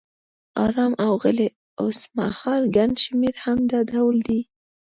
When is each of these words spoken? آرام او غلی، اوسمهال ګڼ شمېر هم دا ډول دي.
آرام 0.63 0.93
او 1.03 1.11
غلی، 1.23 1.47
اوسمهال 1.83 2.63
ګڼ 2.75 2.89
شمېر 3.03 3.35
هم 3.43 3.59
دا 3.71 3.79
ډول 3.91 4.15
دي. 4.27 4.39